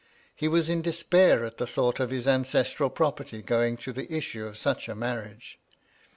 He 0.35 0.47
was 0.47 0.67
in 0.67 0.81
despair 0.81 1.45
at 1.45 1.57
the 1.59 1.67
thought 1.67 1.99
of 1.99 2.09
his 2.09 2.27
ancestral 2.27 2.89
property 2.89 3.43
going 3.43 3.77
to 3.77 3.93
the 3.93 4.11
issue 4.11 4.47
of 4.47 4.57
such 4.57 4.89
a 4.89 4.95
marriage. 4.95 5.59